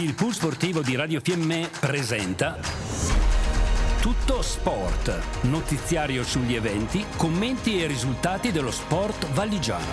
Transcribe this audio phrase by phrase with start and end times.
[0.00, 2.56] Il pool sportivo di Radio Fiemme presenta
[4.00, 9.84] Tutto Sport, notiziario sugli eventi, commenti e risultati dello sport valigiano.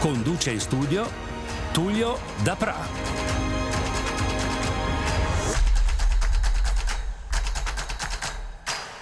[0.00, 1.08] Conduce in studio
[1.70, 2.74] Tullio Dapra.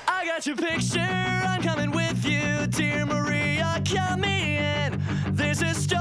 [0.06, 5.00] I got your picture, I'm coming with you, dear Maria, come in.
[5.34, 5.97] There's a story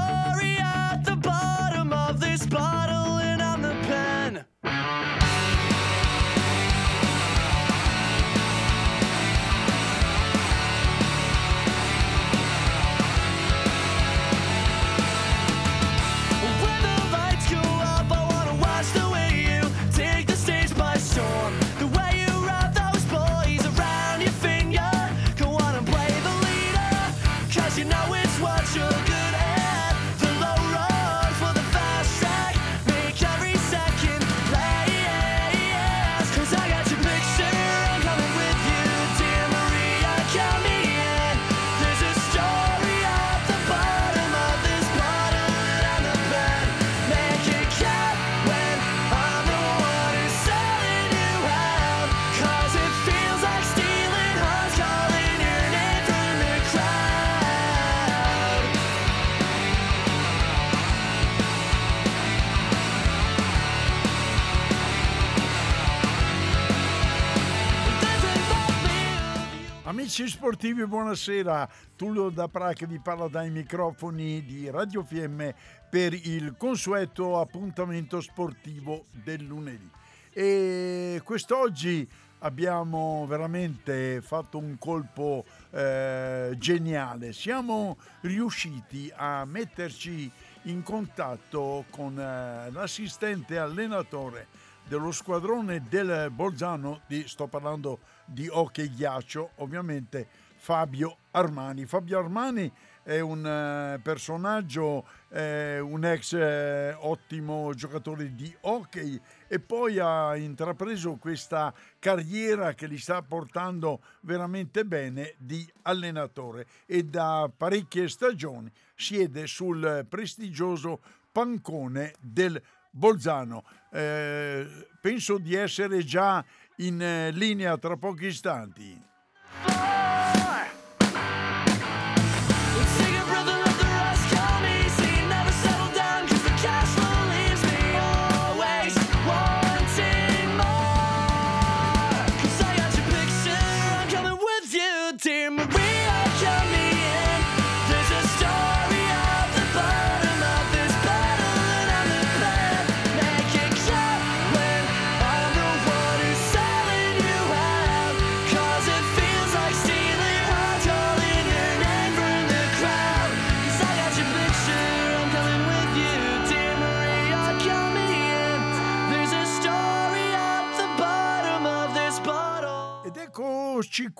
[70.18, 71.68] Amici sportivi, buonasera.
[71.94, 75.54] Tullio da Pra che vi parla dai microfoni di Radio Fiemme
[75.88, 79.88] per il consueto appuntamento sportivo del lunedì.
[80.32, 82.08] E quest'oggi
[82.40, 87.32] abbiamo veramente fatto un colpo eh, geniale.
[87.32, 90.28] Siamo riusciti a metterci
[90.62, 94.48] in contatto con eh, l'assistente allenatore
[94.88, 100.26] dello squadrone del Bolzano, di, sto parlando di hockey ghiaccio, ovviamente
[100.56, 101.84] Fabio Armani.
[101.84, 109.60] Fabio Armani è un eh, personaggio, eh, un ex eh, ottimo giocatore di hockey e
[109.60, 117.50] poi ha intrapreso questa carriera che gli sta portando veramente bene di allenatore e da
[117.54, 122.60] parecchie stagioni siede sul prestigioso pancone del
[122.98, 123.62] Bolzano.
[123.92, 124.66] Eh,
[125.00, 126.44] penso di essere già
[126.78, 129.06] in eh, linea tra pochi istanti.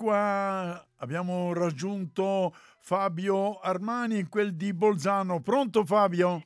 [0.09, 5.39] Qua, abbiamo raggiunto Fabio Armani, quel di Bolzano.
[5.41, 6.43] Pronto Fabio?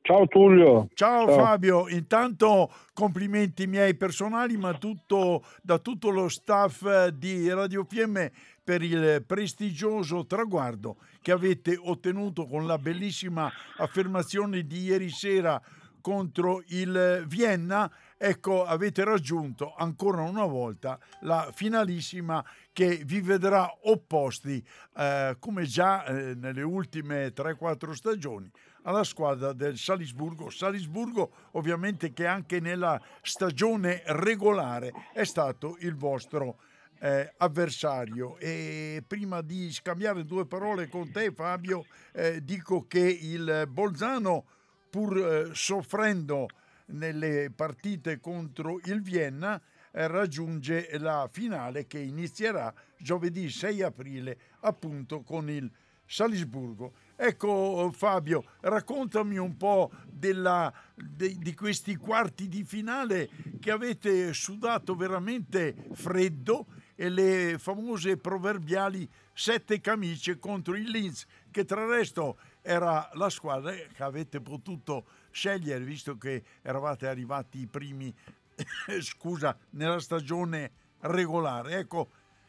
[0.00, 0.88] Ciao Tullio.
[0.94, 7.84] Ciao, Fabio, intanto complimenti miei personali, ma tutto, da tutto lo staff eh, di Radio
[7.84, 8.32] Fiemme
[8.64, 15.60] per il prestigioso traguardo che avete ottenuto con la bellissima affermazione di ieri sera
[16.00, 17.90] contro il Vienna.
[18.20, 24.60] Ecco, avete raggiunto ancora una volta la finalissima che vi vedrà opposti,
[24.96, 28.50] eh, come già eh, nelle ultime 3-4 stagioni,
[28.82, 30.50] alla squadra del Salisburgo.
[30.50, 36.58] Salisburgo ovviamente che anche nella stagione regolare è stato il vostro
[36.98, 38.36] eh, avversario.
[38.38, 44.44] E prima di scambiare due parole con te Fabio, eh, dico che il Bolzano,
[44.90, 46.48] pur eh, soffrendo
[46.88, 49.60] nelle partite contro il Vienna,
[49.92, 55.70] eh, raggiunge la finale che inizierà giovedì 6 aprile appunto con il
[56.04, 56.94] Salisburgo.
[57.16, 63.28] Ecco Fabio, raccontami un po' della, de- di questi quarti di finale
[63.60, 71.64] che avete sudato veramente freddo e le famose proverbiali sette camicie contro il Linz, che
[71.64, 75.06] tra resto era la squadra che avete potuto
[75.38, 78.12] scegliere, visto che eravate arrivati i primi,
[79.00, 80.70] scusa, nella stagione
[81.02, 81.78] regolare.
[81.78, 82.08] Ecco,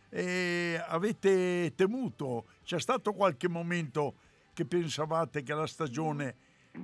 [0.10, 4.16] eh, avete temuto, c'è stato qualche momento
[4.54, 6.36] che pensavate che la stagione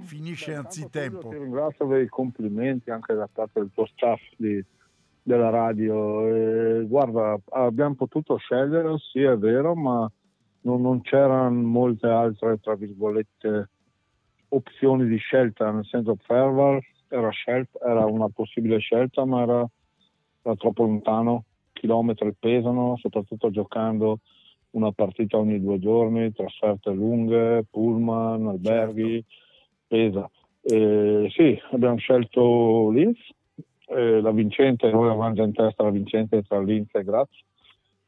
[0.04, 1.30] finisce Intanto, anzitempo.
[1.30, 4.64] Ti ringrazio per i complimenti anche da parte del tuo staff di-
[5.24, 6.28] della radio.
[6.28, 10.10] E, guarda, abbiamo potuto scegliere, sì è vero, ma
[10.62, 13.70] non, non c'erano molte altre, tra virgolette,
[14.56, 19.70] opzioni di scelta, nel senso Ferval era, scelta, era una possibile scelta, ma era,
[20.42, 21.44] era troppo lontano,
[21.74, 24.20] chilometri pesano, soprattutto giocando
[24.72, 29.24] una partita ogni due giorni, trasferte lunghe, pullman, alberghi,
[29.88, 30.30] pesa.
[30.62, 33.20] Eh, sì, abbiamo scelto Linz,
[33.88, 37.30] la vincente, noi avevamo già in testa la vincente tra Linz e Graz.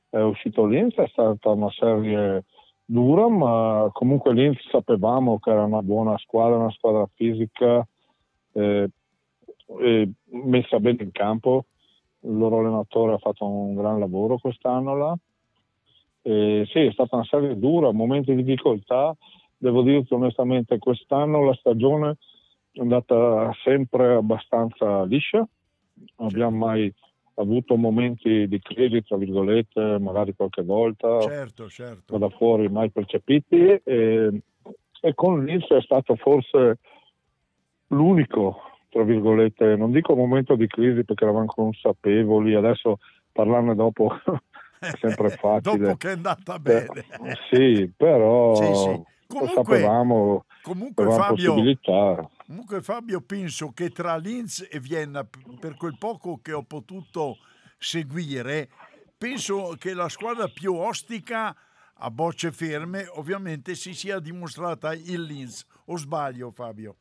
[0.09, 2.43] È uscito Linz, è stata una serie
[2.88, 7.86] dura, ma comunque Linz sapevamo che era una buona squadra, una squadra fisica,
[8.54, 8.89] eh,
[10.31, 11.66] messa bene in campo.
[12.22, 15.18] Il loro allenatore ha fatto un gran lavoro quest'anno là.
[16.22, 19.16] Eh, sì, è stata una serie dura, momenti di difficoltà.
[19.57, 22.18] Devo dirti onestamente, quest'anno la stagione
[22.72, 25.45] è andata sempre abbastanza liscia.
[26.18, 26.94] Non abbiamo mai
[27.39, 32.18] avuto momenti di crisi, tra virgolette, magari qualche volta, Certo, certo.
[32.18, 33.56] da fuori mai percepiti.
[33.84, 34.42] E,
[35.01, 36.80] e con l'Inps è stato forse
[37.88, 42.98] l'unico, tra virgolette, non dico momento di crisi perché eravamo consapevoli, adesso
[43.31, 44.10] parlarne dopo
[44.80, 45.78] è sempre facile.
[45.78, 47.06] Dopo che è andata bene.
[47.50, 49.16] sì, però Sì, sì.
[49.27, 52.29] Comunque, sapevamo, comunque Fabio, possibilità.
[52.45, 55.27] comunque Fabio, penso che tra Linz e Vienna,
[55.59, 57.38] per quel poco che ho potuto
[57.77, 58.69] seguire,
[59.18, 61.56] penso che la squadra più ostica
[62.00, 65.65] a bocce ferme ovviamente si sia dimostrata il Linz.
[65.85, 66.95] O sbaglio Fabio?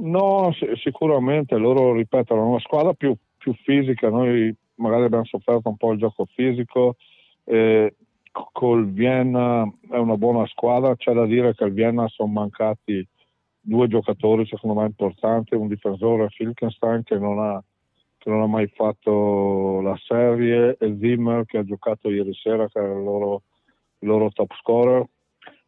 [0.00, 5.76] No, si- sicuramente loro ripetono, una squadra più, più fisica, noi magari abbiamo sofferto un
[5.76, 6.96] po' il gioco fisico,
[7.44, 7.94] eh,
[8.52, 13.06] col Vienna è una buona squadra, c'è da dire che al Vienna sono mancati
[13.60, 17.62] due giocatori secondo me importanti, un difensore Filkenstein che non ha,
[18.16, 22.78] che non ha mai fatto la serie e Zimmer che ha giocato ieri sera che
[22.78, 23.42] era il loro,
[23.98, 25.06] il loro top scorer.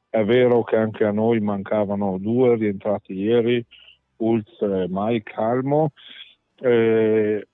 [0.09, 3.65] È vero che anche a noi mancavano due rientrati ieri,
[4.17, 5.93] Ulz e Mike Almo.
[6.57, 7.47] Eh,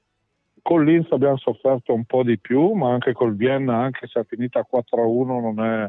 [0.66, 4.24] con l'Inz abbiamo sofferto un po' di più, ma anche col Vienna, anche se è
[4.24, 5.88] finita 4-1, non è,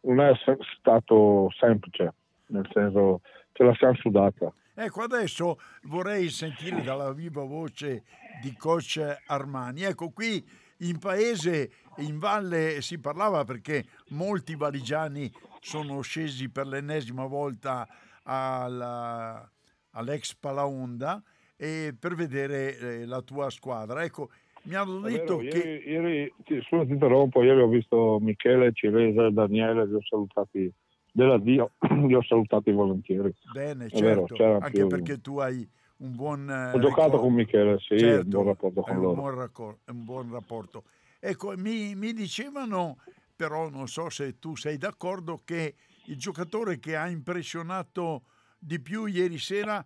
[0.00, 0.32] non è
[0.80, 2.12] stato semplice,
[2.46, 3.20] nel senso
[3.52, 4.52] ce la siamo sudata.
[4.74, 8.02] Ecco, adesso vorrei sentire dalla viva voce
[8.42, 9.82] di coach Armani.
[9.82, 10.44] Ecco, qui
[10.78, 15.30] in paese, in valle, si parlava perché molti valigiani
[15.60, 17.86] sono scesi per l'ennesima volta
[18.24, 19.48] alla-
[19.90, 21.22] all'ex Palaonda
[21.56, 24.02] e per vedere eh, la tua squadra.
[24.02, 24.30] Ecco,
[24.62, 25.58] mi hanno detto vero, che...
[25.58, 30.02] ieri, ieri ti, scusa, ti interrompo, ieri ho visto Michele, Cilese e Daniele, li ho
[30.02, 30.72] salutati
[31.12, 31.72] della Dio,
[32.06, 33.32] li ho salutati volentieri.
[33.52, 35.68] Bene, È vero, certo, c'era anche più- perché tu hai
[35.98, 36.48] un buon...
[36.50, 37.20] eh, Ho giocato ricordo.
[37.20, 39.14] con Michele, sì, Certo, un buon rapporto con un loro.
[39.14, 40.84] buon, raccor- un buon rapporto.
[41.20, 42.98] Ecco, mi, mi dicevano,
[43.36, 45.74] però non so se tu sei d'accordo, che
[46.06, 48.24] il giocatore che ha impressionato
[48.58, 49.84] di più ieri sera,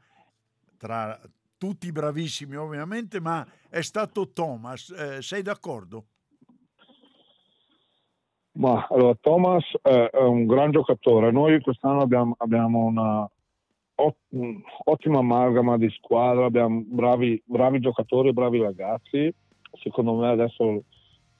[0.76, 1.20] tra
[1.58, 4.90] tutti bravissimi ovviamente, ma è stato Thomas.
[4.90, 6.06] Eh, sei d'accordo?
[8.52, 11.30] Ma allora, Thomas è, è un gran giocatore.
[11.30, 13.30] Noi quest'anno abbiamo, abbiamo una
[13.96, 19.32] ot- un- ottima amalgama di squadra, abbiamo bravi, bravi giocatori, bravi ragazzi.
[19.82, 20.84] Secondo me adesso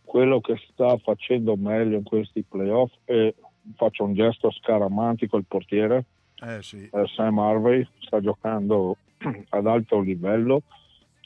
[0.04, 3.35] quello che sta facendo meglio in questi playoff è,
[3.75, 6.04] faccio un gesto scaramantico, il portiere,
[6.40, 6.88] Eh sì.
[6.93, 8.97] eh, Sam Harvey, sta giocando
[9.51, 10.63] ad alto livello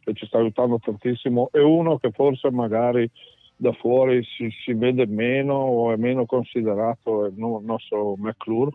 [0.05, 1.49] e ci sta aiutando tantissimo.
[1.51, 3.11] È uno che forse magari
[3.57, 8.73] da fuori si, si vede meno o è meno considerato, è il no- nostro McClure,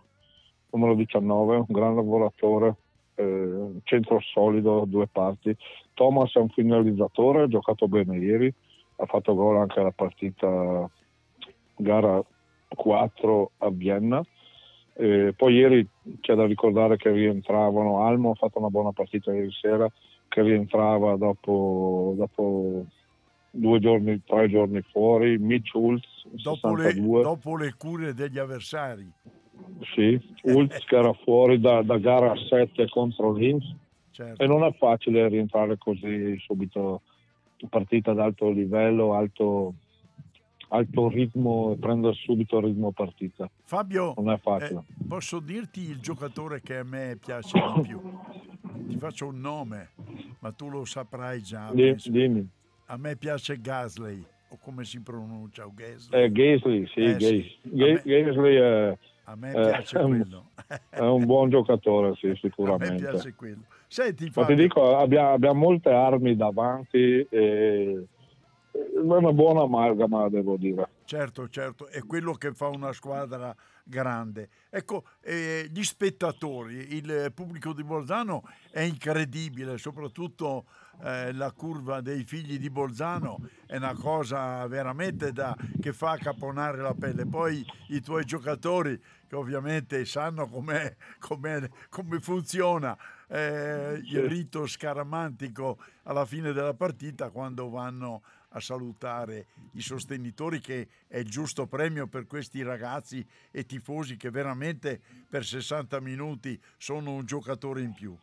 [0.70, 2.76] numero 19, un gran lavoratore,
[3.16, 5.54] eh, centro solido, due parti.
[5.94, 8.52] Thomas è un finalizzatore, ha giocato bene ieri,
[8.96, 10.88] ha fatto gol anche alla partita
[11.76, 12.24] gara
[12.68, 14.24] 4 a Vienna.
[15.00, 15.86] Eh, poi ieri
[16.20, 19.88] c'è da ricordare che rientravano, Almo ha fatto una buona partita ieri sera,
[20.26, 22.84] che rientrava dopo, dopo
[23.50, 26.04] due giorni, tre giorni fuori, Mitch Hulz,
[26.42, 29.08] Dopo le, 62, dopo le cure degli avversari.
[29.94, 33.64] sì, Hulz che era fuori da, da gara 7 contro Linz
[34.10, 34.42] Certo.
[34.42, 37.02] e non è facile rientrare così subito
[37.68, 39.74] partita ad alto livello, alto,
[40.68, 43.48] alto ritmo e prendere subito il ritmo partita.
[43.64, 44.80] Fabio, Non è facile.
[44.80, 48.00] eh, posso dirti il giocatore che a me piace di più?
[48.88, 49.90] Ti faccio un nome,
[50.40, 51.70] ma tu lo saprai già.
[51.74, 52.10] Penso.
[52.10, 52.46] dimmi.
[52.86, 56.22] A me piace Gasley, o come si pronuncia, o Gasley.
[56.24, 57.58] Eh, Gaisley, sì, Eh, Gais- sì.
[57.70, 58.02] A me-
[58.56, 58.98] è,
[59.30, 60.44] A me Eh, piace un- quello.
[60.88, 62.96] È un buon giocatore, sì, A me sicuramente.
[63.10, 63.60] piace quello.
[63.88, 68.06] Senti, Ma ti Fabio, dico, abbia- abbiamo molte armi davanti e
[68.94, 70.88] una buona amalgama, devo dire.
[71.04, 74.48] certo, certo, è quello che fa una squadra grande.
[74.70, 80.66] Ecco, eh, gli spettatori, il pubblico di Bolzano è incredibile, soprattutto
[81.02, 86.78] eh, la curva dei figli di Bolzano è una cosa veramente da, che fa caponare
[86.78, 87.24] la pelle.
[87.24, 92.96] Poi i tuoi giocatori, che ovviamente sanno com'è, com'è- come funziona
[93.28, 100.88] eh, il rito scaramantico alla fine della partita quando vanno a salutare i sostenitori che
[101.06, 107.12] è il giusto premio per questi ragazzi e tifosi che veramente per 60 minuti sono
[107.12, 108.16] un giocatore in più.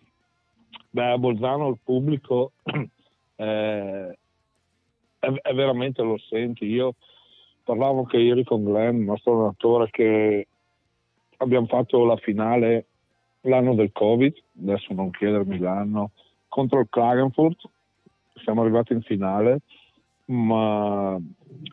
[0.89, 2.53] Beh, a Bolzano il pubblico
[3.35, 4.17] eh,
[5.19, 6.65] è, è veramente lo senti.
[6.65, 6.95] Io
[7.63, 10.47] parlavo anche ieri con Glenn, nostro allenatore, che
[11.37, 12.85] abbiamo fatto la finale
[13.41, 16.11] l'anno del Covid, adesso non chiedermi l'anno,
[16.47, 17.69] contro il Klagenfurt.
[18.35, 19.61] Siamo arrivati in finale,
[20.25, 21.17] ma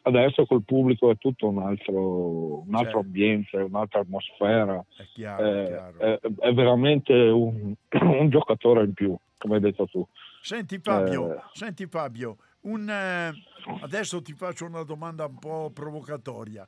[0.03, 2.99] adesso col pubblico è tutto un altro, un altro Certo.
[2.99, 4.85] ambiente, un'altra atmosfera.
[4.97, 5.99] È chiaro, è Eh, chiaro.
[5.99, 10.07] è, è veramente un, un giocatore in più, come hai detto tu.
[10.43, 11.41] Senti Fabio, eh.
[11.53, 13.33] senti Fabio, un, eh,
[13.81, 16.67] adesso ti faccio una domanda un po' provocatoria.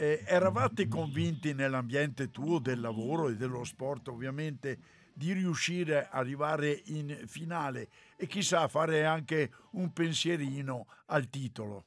[0.00, 4.78] Eh, eravate convinti nell'ambiente tuo del lavoro e dello sport ovviamente
[5.18, 11.86] di riuscire ad arrivare in finale e chissà fare anche un pensierino al titolo?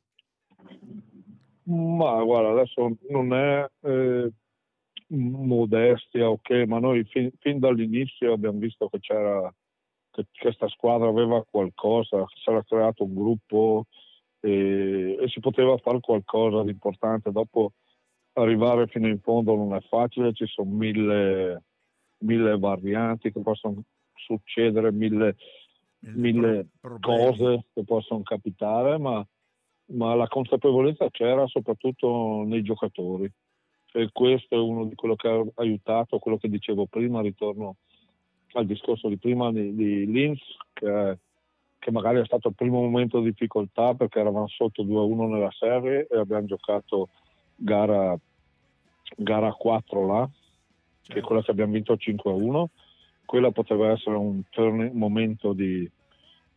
[1.64, 4.32] Ma guarda, adesso non è eh,
[5.08, 9.54] modestia, ok, ma noi fin, fin dall'inizio abbiamo visto che c'era
[10.12, 13.86] che questa squadra aveva qualcosa, si era creato un gruppo
[14.42, 17.32] e, e si poteva fare qualcosa di importante.
[17.32, 17.72] Dopo
[18.34, 21.64] arrivare fino in fondo non è facile, ci sono mille,
[22.22, 25.36] mille varianti che possono succedere, mille,
[26.00, 26.68] Il mille
[27.00, 29.26] cose che possono capitare, ma,
[29.94, 33.32] ma la consapevolezza c'era soprattutto nei giocatori.
[33.94, 37.76] E questo è uno di quello che ha aiutato, quello che dicevo prima, ritorno
[38.54, 40.42] al discorso di prima di, di Linz,
[40.74, 41.18] che,
[41.78, 46.08] che magari è stato il primo momento di difficoltà perché eravamo sotto 2-1 nella serie
[46.10, 47.10] e abbiamo giocato
[47.56, 48.18] gara,
[49.18, 50.30] gara 4 là,
[51.04, 51.28] che è Certo.
[51.28, 52.66] quella che abbiamo vinto 5-1.
[53.26, 54.42] Quella poteva essere un
[54.94, 55.90] momento di,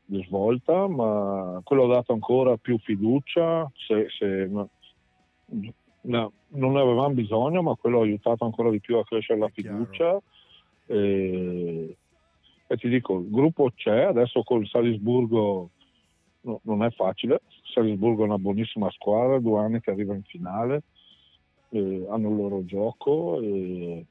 [0.05, 3.71] di svolta, ma quello ha dato ancora più fiducia.
[3.75, 4.69] Se, se- no,
[6.03, 9.49] no, non ne avevamo bisogno, ma quello ha aiutato ancora di più a crescere la
[9.49, 10.21] fiducia.
[10.87, 11.97] E,
[12.67, 15.71] e ti dico, il gruppo c'è, adesso col Salisburgo
[16.43, 17.41] no, non è facile.
[17.73, 20.83] Salisburgo è una buonissima squadra, due anni che arriva in finale,
[21.71, 24.05] eh, hanno il loro gioco e-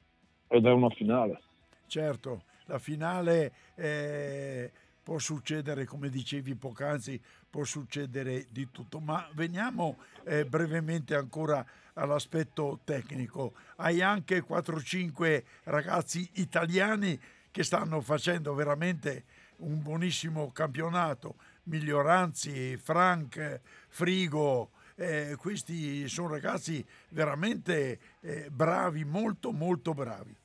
[0.53, 1.41] ed è una finale.
[1.88, 7.19] Certo, la finale eh, può succedere, come dicevi poc'anzi,
[7.50, 13.53] può succedere di tutto, ma veniamo eh, brevemente ancora all'aspetto tecnico.
[13.77, 17.19] Hai anche 4-5 ragazzi italiani
[17.50, 19.24] che stanno facendo veramente
[19.57, 21.36] un buonissimo campionato.
[21.63, 30.36] Miglioranzi, Frank, Frigo, eh, questi sono ragazzi veramente eh, bravi, molto molto bravi.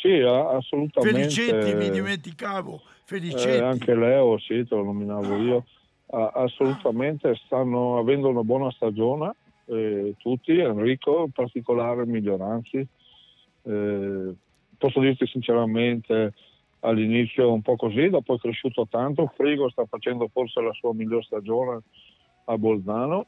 [0.00, 1.18] Sì, assolutamente.
[1.18, 2.80] Felicetti, mi dimenticavo.
[3.04, 3.58] Felicetti.
[3.58, 5.64] Eh, anche Leo, sì, te lo nominavo io.
[6.06, 9.34] Assolutamente stanno avendo una buona stagione,
[9.66, 12.78] eh, tutti, Enrico in particolare, Miglioranzi.
[13.62, 14.34] Eh,
[14.78, 16.32] posso dirti sinceramente,
[16.80, 19.30] all'inizio un po' così, dopo è cresciuto tanto.
[19.36, 21.82] Frigo sta facendo forse la sua miglior stagione
[22.46, 23.26] a Bolzano.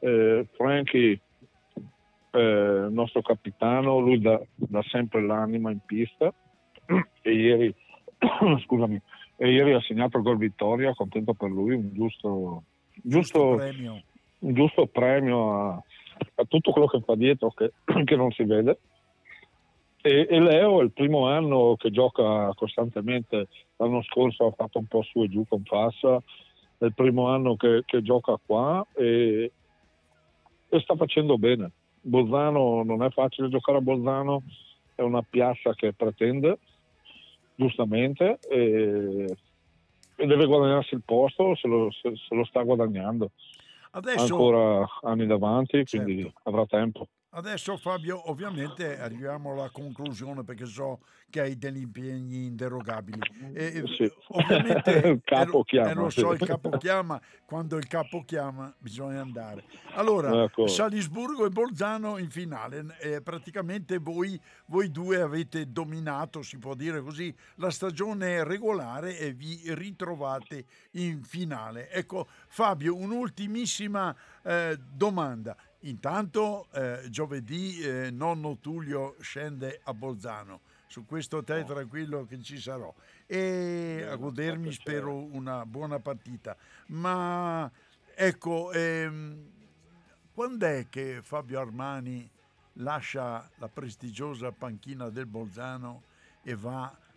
[0.00, 1.20] Eh, Frankie,
[2.32, 6.32] eh, il nostro capitano, lui dà, dà sempre l'anima in pista
[7.22, 7.74] e ieri,
[8.64, 9.00] scusami,
[9.36, 12.64] e ieri ha segnato il gol vittoria, contento per lui, un giusto,
[13.02, 14.02] giusto, premio.
[14.40, 15.82] un giusto premio a,
[16.34, 17.72] a tutto quello che fa dietro che,
[18.04, 18.78] che non si vede.
[20.02, 24.86] E, e Leo è il primo anno che gioca costantemente, l'anno scorso ha fatto un
[24.86, 26.22] po' su e giù con Fassa,
[26.78, 29.52] è il primo anno che, che gioca qua e,
[30.68, 31.72] e sta facendo bene.
[32.00, 34.42] Bolzano non è facile giocare a Bolzano,
[34.94, 36.58] è una piazza che pretende,
[37.54, 39.36] giustamente, e,
[40.16, 43.30] e deve guadagnarsi il posto, se lo, se- se lo sta guadagnando.
[43.92, 46.40] Adesso, ancora anni davanti, quindi Certo.
[46.44, 47.08] avrà tempo.
[47.32, 50.98] Adesso Fabio, ovviamente arriviamo alla conclusione perché so
[51.30, 53.20] che hai degli impegni inderogabili.
[53.54, 54.12] E, Sì.
[54.30, 59.62] Ovviamente capo chiama, e lo so, il capo chiama, quando il capo chiama bisogna andare.
[59.92, 60.66] Allora, Ecco.
[60.66, 67.00] Salisburgo e Bolzano in finale, Eh, praticamente voi, voi due avete dominato, si può dire
[67.00, 71.90] così, la stagione regolare e vi ritrovate in finale.
[71.90, 75.56] Ecco Fabio, un'ultimissima eh, domanda.
[75.84, 82.60] Intanto eh, giovedì eh, nonno Tullio scende a Bolzano, su questo te tranquillo che ci
[82.60, 82.92] sarò.
[83.26, 86.54] E a godermi spero una buona partita.
[86.86, 87.70] Ma
[88.14, 89.50] ecco, ehm,
[90.34, 92.28] quando è che Fabio Armani
[92.74, 96.02] lascia la prestigiosa panchina del Bolzano
[96.42, 97.09] e va a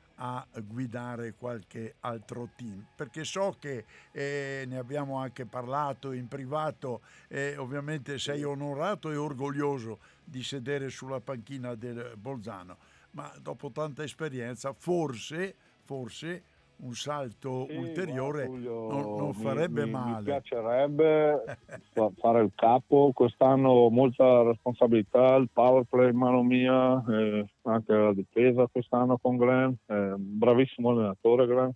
[0.63, 2.86] guidare qualche altro team?
[2.96, 9.15] Perché so che eh, ne abbiamo anche parlato in privato e ovviamente sei onorato e
[9.15, 12.77] orgoglioso di sedere sulla panchina del Bolzano,
[13.12, 16.43] ma dopo tanta esperienza forse, forse
[16.83, 20.17] un salto Sì, ulteriore Tullio, non, non farebbe mi, male.
[20.17, 21.43] Mi piacerebbe
[21.93, 27.45] fa- fare il capo, quest'anno ho molta responsabilità, il power play in mano mia, eh,
[27.63, 31.69] anche la difesa quest'anno con Glenn, eh, bravissimo allenatore Glenn,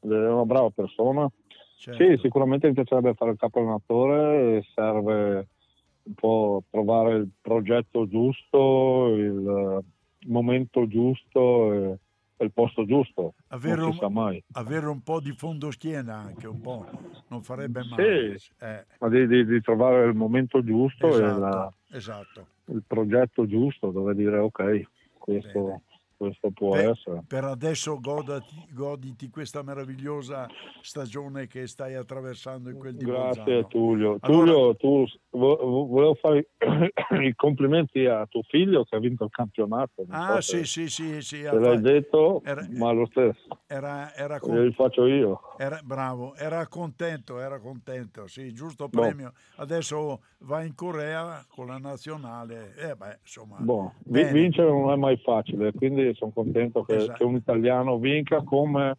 [0.00, 1.30] è una brava persona.
[1.78, 2.02] Certo.
[2.02, 5.48] Sì, sicuramente mi piacerebbe fare il capo allenatore serve
[6.02, 9.84] un po' trovare il progetto giusto, il
[10.26, 11.98] momento giusto e
[12.44, 13.34] il posto giusto.
[13.48, 14.42] Avere non un- si sa mai.
[14.52, 16.86] avere un po' di fondo schiena anche un po'
[17.28, 18.38] non farebbe male.
[18.38, 18.50] Sì.
[18.60, 22.46] Eh, ma di, di- di trovare il momento giusto e esatto, la- esatto.
[22.66, 24.82] il progetto giusto dove dire ok,
[25.18, 25.82] questo, Bene.
[26.16, 27.22] Questo può Beh, essere.
[27.26, 30.46] Per adesso godati- goditi questa meravigliosa
[30.80, 33.66] stagione che stai attraversando in quel di Grazie Bolzano.
[33.68, 34.16] Tullio.
[34.20, 34.44] Allora-
[34.74, 36.48] Tullio, tu vo- vo- volevo fare
[37.22, 40.04] i complimenti a tuo figlio che ha vinto il campionato.
[40.08, 44.14] Ah so sì se- sì sì sì, se l'hai detto, Era- ma lo stesso, era,
[44.14, 45.40] era, con- li faccio io.
[45.58, 49.00] era- bravo, era contento, era contento, sì, giusto Boh.
[49.00, 49.32] premio.
[49.56, 53.56] Adesso va in Corea con la nazionale, eh beh, insomma.
[54.04, 54.32] Bene.
[54.32, 57.18] vincere non è mai facile, quindi sono contento che, Esatto.
[57.18, 58.96] che un italiano vinca come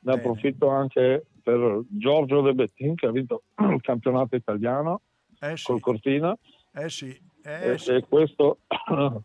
[0.00, 5.00] ne approfitto anche per Giorgio De Bettin che ha vinto il campionato italiano
[5.40, 6.36] Eh sì, col Cortina
[6.72, 7.92] eh sì, e, eh sì.
[7.92, 8.58] e questo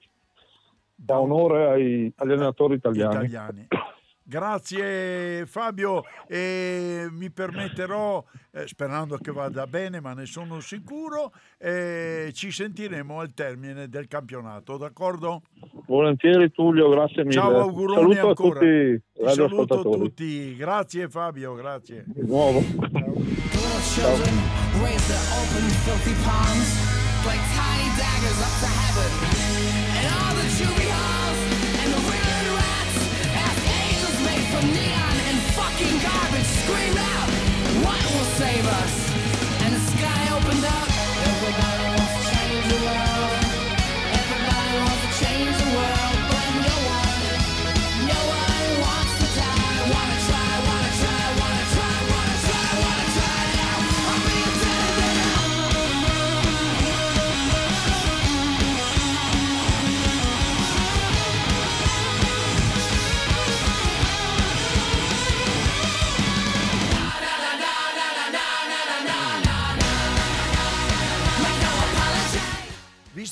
[0.96, 3.14] dà onore ai, agli allenatori italiani.
[3.26, 3.68] italiani.
[4.28, 12.32] Grazie Fabio e mi permetterò, eh, sperando che vada bene, ma ne sono sicuro, eh,
[12.34, 15.44] ci sentiremo al termine del campionato, d'accordo?
[15.86, 17.34] Volentieri Tullio, grazie mille.
[17.40, 18.58] Ciao, auguroni Saluto ancora.
[18.58, 20.00] a tutti Ti saluto radioascoltatori.
[20.00, 22.04] tutti, grazie Fabio, grazie.
[22.08, 22.64] Di nuovo.
[28.98, 29.45] Little
[38.38, 39.05] save us?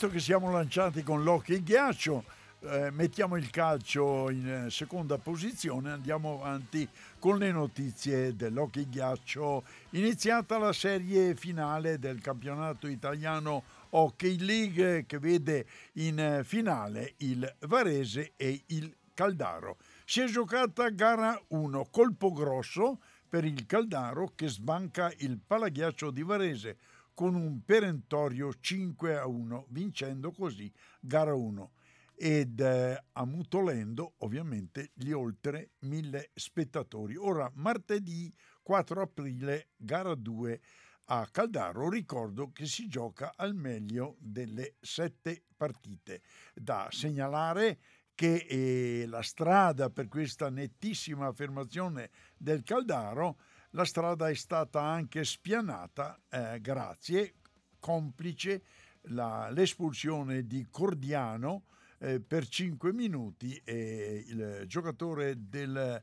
[0.03, 2.25] Visto che siamo lanciati con l'occhio in ghiaccio,
[2.63, 6.85] eh, mettiamo il calcio in eh, seconda posizione, andiamo avanti
[7.19, 9.63] con le notizie dell'occhio in ghiaccio.
[9.91, 17.49] Iniziata la serie finale del campionato italiano Hockey League che vede in eh, finale il
[17.59, 19.77] Varese e il Caldaro.
[20.03, 26.23] Si è giocata gara 1, colpo grosso per il Caldaro che sbanca il palaghiaccio di
[26.23, 26.77] Varese
[27.13, 31.71] con un perentorio 5 a 1, vincendo così gara 1
[32.15, 37.15] ed eh, ammutolendo ovviamente gli oltre mille spettatori.
[37.15, 40.61] Ora, martedì 4 aprile, gara 2
[41.05, 46.21] a Caldaro, ricordo che si gioca al meglio delle sette partite.
[46.53, 47.79] Da segnalare
[48.15, 53.37] che eh, la strada per questa nettissima affermazione del Caldaro,
[53.73, 57.35] la strada è stata anche spianata eh, grazie,
[57.79, 58.63] complice
[59.07, 61.65] la- l'espulsione di Cordiano
[61.99, 66.01] eh, per 5 minuti e il giocatore del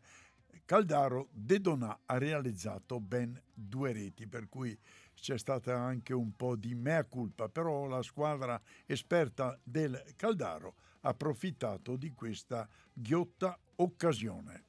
[0.64, 4.76] Caldaro De Donà ha realizzato ben due reti, per cui
[5.14, 11.08] c'è stata anche un po' di mea culpa, però la squadra esperta del Caldaro ha
[11.08, 14.64] approfittato di questa ghiotta occasione.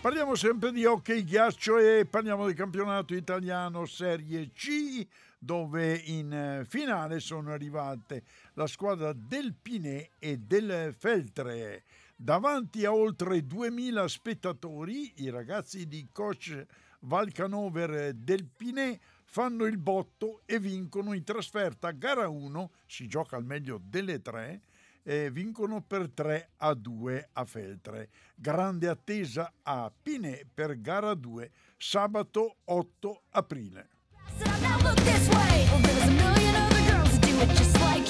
[0.00, 5.06] Parliamo sempre di hockey ghiaccio e parliamo del campionato italiano Serie C
[5.38, 8.22] dove in eh, finale sono arrivate
[8.54, 11.84] la squadra del Pinè e del Feltre.
[12.16, 16.66] Davanti a oltre 2000 spettatori, i ragazzi di coach
[17.00, 23.44] Valcanover del Pinè fanno il botto e vincono in trasferta gara 1, si gioca al
[23.44, 24.62] meglio delle tre,
[25.02, 28.10] e vincono per 3 a 2 a Feltre.
[28.34, 33.88] Grande attesa a Pinè per gara 2 sabato 8 aprile.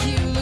[0.05, 0.33] You-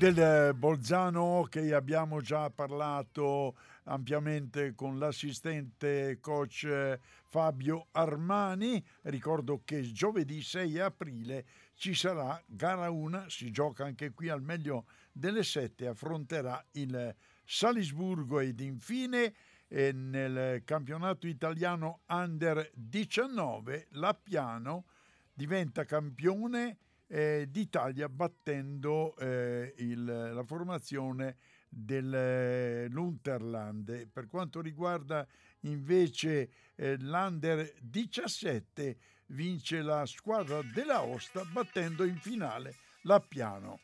[0.00, 8.82] Del Bolzano che abbiamo già parlato ampiamente con l'assistente coach Fabio Armani.
[9.02, 11.44] Ricordo che giovedì 6 aprile
[11.80, 18.38] ci sarà gara 1, si gioca anche qui al meglio delle 7, affronterà il Salisburgo
[18.40, 19.32] ed infine
[19.66, 24.84] eh, nel campionato italiano under 19 la Piano
[25.32, 34.06] diventa campione eh, d'Italia battendo eh, il- la formazione dell'Unterland.
[34.08, 35.26] Per quanto riguarda
[35.60, 38.98] invece eh, l'Under 17
[39.30, 43.80] vince la squadra della Osta battendo in finale la Piano.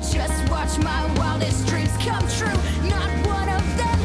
[0.00, 2.88] Just watch my wildest dreams come true.
[2.88, 3.97] Not one of them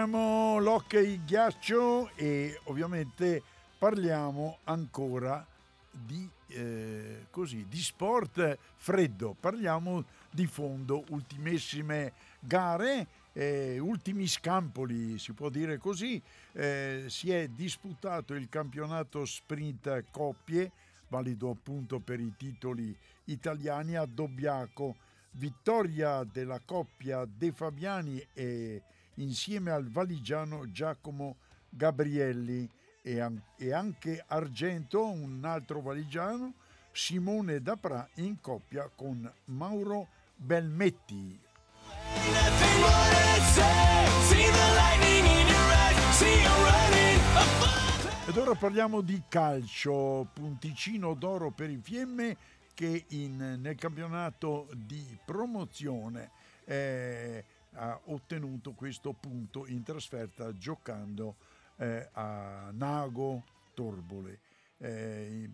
[0.00, 3.42] Lasciamo l'hockey ghiaccio e ovviamente
[3.76, 5.46] parliamo ancora
[5.90, 9.36] di, eh, così, di sport freddo.
[9.38, 16.20] Parliamo di fondo, ultimissime gare eh, ultimi scampoli, si può dire così,
[16.52, 20.72] eh, si è disputato il campionato sprint coppie,
[21.08, 24.96] valido appunto per i titoli italiani a Dobbiaco,
[25.32, 28.82] vittoria della coppia De Fabiani e
[29.20, 31.36] insieme al valigiano Giacomo
[31.68, 32.68] Gabrielli
[33.02, 33.40] e, an-
[33.72, 36.54] anche argento un altro valigiano
[36.92, 41.38] Simone Dapra in coppia con Mauro Belmetti.
[48.26, 52.36] Ed ora parliamo di calcio, punticino d'oro per il Fiemme
[52.74, 56.30] che in- nel campionato di promozione
[56.64, 61.36] eh, ha ottenuto questo punto in trasferta giocando
[61.76, 64.40] eh, a Nago Torbole.
[64.78, 65.50] Eh,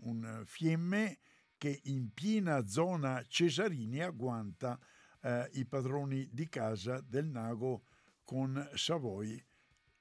[0.00, 1.18] un Fiemme
[1.56, 4.78] che in piena zona Cesarini agguanta
[5.20, 7.84] eh, i padroni di casa del Nago
[8.24, 9.42] con Savoy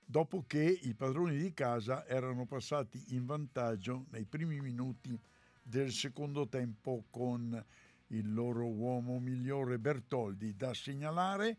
[0.05, 5.17] dopo che i padroni di casa erano passati in vantaggio nei primi minuti
[5.61, 7.63] del secondo tempo con
[8.17, 10.55] il loro uomo migliore Bertoldi.
[10.55, 11.57] Da segnalare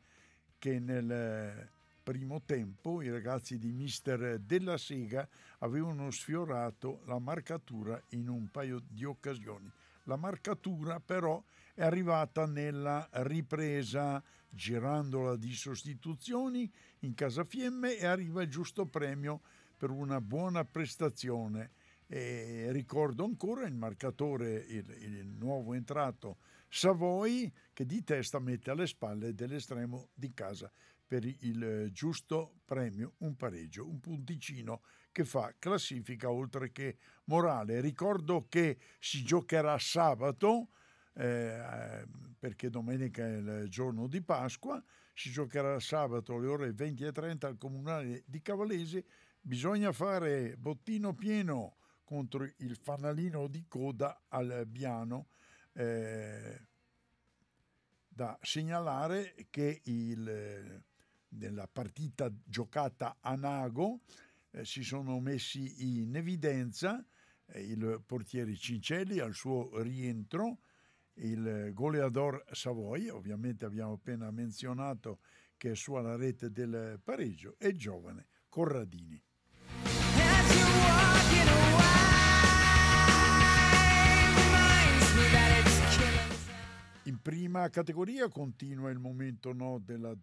[0.59, 1.71] che nel eh,
[2.03, 8.81] primo tempo i ragazzi di Mister Della Sega avevano sfiorato la marcatura in un paio
[8.87, 9.71] di occasioni.
[10.05, 11.43] La marcatura però
[11.75, 19.40] è arrivata nella ripresa, girandola di sostituzioni in casa Fiemme e arriva il giusto premio
[19.77, 21.73] per una buona prestazione.
[22.07, 26.38] E ricordo ancora il marcatore, il, il nuovo entrato
[26.69, 30.71] Savoy, che di testa mette alle spalle dell'estremo di casa
[31.07, 37.81] per il giusto premio, un pareggio, un punticino che fa classifica oltre che morale.
[37.81, 40.71] Ricordo che si giocherà sabato,
[41.14, 42.05] eh,
[42.38, 47.47] perché domenica è il giorno di Pasqua, si giocherà sabato alle ore 20 e 30
[47.47, 49.05] al comunale di Cavallese,
[49.40, 55.29] bisogna fare bottino pieno contro il fanalino di coda al Biano.
[55.73, 56.61] Eh,
[58.07, 60.83] da segnalare che il,
[61.31, 64.03] nella partita giocata a Nago
[64.53, 67.05] eh, si sono messi in evidenza
[67.47, 70.61] eh, il portiere Cincelli al suo rientro,
[71.14, 75.21] il goleador Savoy, ovviamente abbiamo appena menzionato
[75.57, 79.23] che è su alla rete del pareggio, e il giovane Corradini.
[81.27, 81.84] As
[87.07, 90.14] In prima categoria continua il momento no della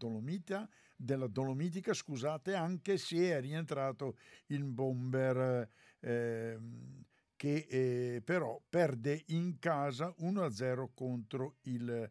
[0.95, 4.17] della Dolomitica, scusate, anche se è rientrato
[4.47, 7.03] il bomber ehm,
[7.35, 12.09] che eh, però perde in casa 1-0 contro il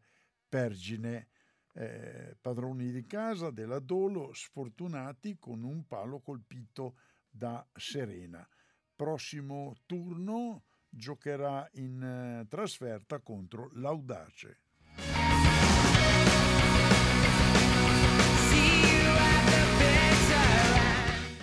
[0.49, 1.29] Pergine.
[1.73, 6.97] Eh, padroni di casa della Dolo sfortunati con un palo colpito
[7.29, 8.47] da Serena.
[8.95, 12.03] Prossimo turno giocherà in
[12.43, 14.59] eh, trasferta contro l'Audace.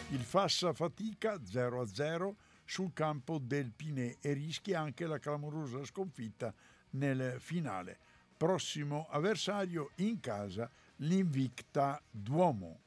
[0.10, 2.34] Il Fassa fatica 0-0
[2.66, 6.54] sul campo del Pinè e rischia anche la clamorosa sconfitta
[6.92, 7.98] nel finale.
[8.36, 12.82] Prossimo avversario in casa l'Invicta Duomo.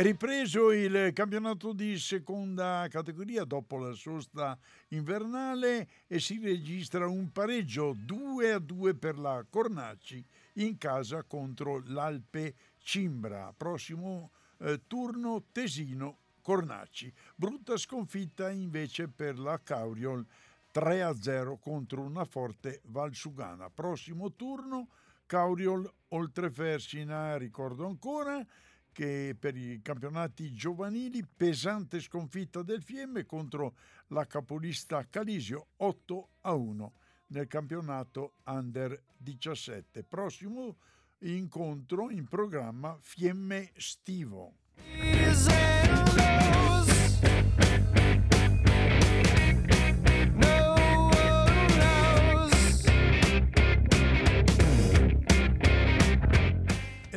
[0.00, 4.56] Ripreso il campionato di seconda categoria dopo la sosta
[4.90, 10.24] invernale e si registra un pareggio 2 a 2 per la Cornacci
[10.58, 13.52] in casa contro l'Alpe Cimbra.
[13.56, 17.12] Prossimo eh, turno Tesino Cornacci.
[17.34, 20.24] Brutta sconfitta invece per la Cauriol
[20.70, 23.68] 3 a 0 contro una forte Valsugana.
[23.68, 24.86] Prossimo turno
[25.26, 28.46] Cauriol Oltrefersina, ricordo ancora
[28.98, 33.76] che per i campionati giovanili pesante sconfitta del Fiemme contro
[34.08, 36.92] la capolista Calisio 8 a 1
[37.28, 40.02] nel campionato Under 17.
[40.02, 40.78] Prossimo
[41.18, 44.54] incontro in programma Fiemme Stivo.
[44.96, 45.46] Is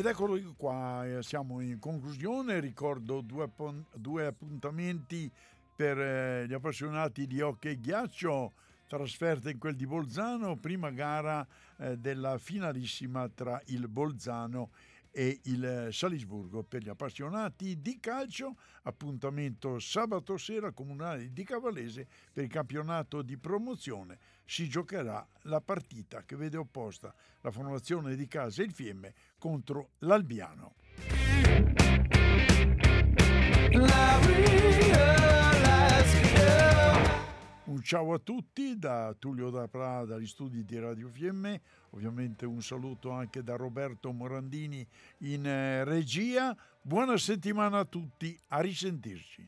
[0.02, 5.32] Ed eccolo qua, eh, siamo in conclusione, ricordo due, appon- due appuntamenti
[5.76, 8.52] per eh, gli appassionati di hockey ghiaccio,
[8.88, 14.72] trasferta in quel di Bolzano, prima gara eh, della finalissima tra il Bolzano
[15.12, 16.64] e il Salisburgo.
[16.64, 23.38] Per gli appassionati di calcio, appuntamento sabato sera comunale di Cavallese per il campionato di
[23.38, 24.18] promozione.
[24.52, 30.74] Si giocherà la partita che vede opposta la formazione di casa il Fiemme contro l'Albiano.
[37.64, 41.62] Un ciao a tutti da Tullio da Prada dagli studi di Radio Fiemme,
[41.92, 44.86] ovviamente un saluto anche da Roberto Morandini
[45.20, 46.54] in eh, regia.
[46.82, 49.48] Buona settimana a tutti, a risentirci.